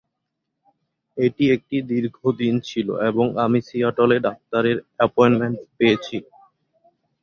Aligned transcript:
এটি 1.17 1.43
একটি 1.55 1.77
দীর্ঘ 1.91 2.17
দিন 2.41 2.55
ছিল 2.69 2.87
এবং 3.09 3.25
আমি 3.45 3.59
সিয়াটলে 3.67 4.17
ডাক্তারের 4.27 4.77
অ্যাপয়েন্টমেন্ট 4.97 5.57
পেয়েছি। 5.77 6.17